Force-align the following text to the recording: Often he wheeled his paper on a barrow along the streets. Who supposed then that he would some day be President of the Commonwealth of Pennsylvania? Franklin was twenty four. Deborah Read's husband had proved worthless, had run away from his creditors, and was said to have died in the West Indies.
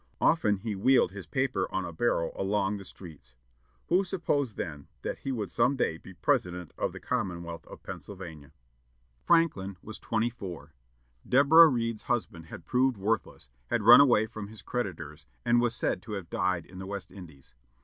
Often 0.19 0.57
he 0.61 0.75
wheeled 0.75 1.11
his 1.11 1.27
paper 1.27 1.71
on 1.71 1.85
a 1.85 1.93
barrow 1.93 2.31
along 2.35 2.77
the 2.77 2.85
streets. 2.85 3.35
Who 3.89 4.03
supposed 4.03 4.57
then 4.57 4.87
that 5.03 5.19
he 5.19 5.31
would 5.31 5.51
some 5.51 5.75
day 5.75 5.97
be 5.97 6.15
President 6.15 6.73
of 6.75 6.91
the 6.91 6.99
Commonwealth 6.99 7.67
of 7.67 7.83
Pennsylvania? 7.83 8.51
Franklin 9.27 9.77
was 9.83 9.99
twenty 9.99 10.31
four. 10.31 10.73
Deborah 11.29 11.67
Read's 11.67 12.05
husband 12.09 12.47
had 12.47 12.65
proved 12.65 12.97
worthless, 12.97 13.51
had 13.67 13.83
run 13.83 14.01
away 14.01 14.25
from 14.25 14.47
his 14.47 14.63
creditors, 14.63 15.27
and 15.45 15.61
was 15.61 15.75
said 15.75 16.01
to 16.01 16.13
have 16.13 16.31
died 16.31 16.65
in 16.65 16.79
the 16.79 16.87
West 16.87 17.11
Indies. 17.11 17.53